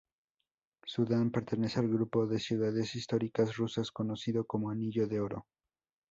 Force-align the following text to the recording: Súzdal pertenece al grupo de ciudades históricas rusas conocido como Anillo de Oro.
Súzdal 0.87 1.29
pertenece 1.29 1.79
al 1.79 1.87
grupo 1.87 2.25
de 2.25 2.39
ciudades 2.39 2.95
históricas 2.95 3.55
rusas 3.57 3.91
conocido 3.91 4.47
como 4.47 4.71
Anillo 4.71 5.05
de 5.07 5.19
Oro. 5.21 5.45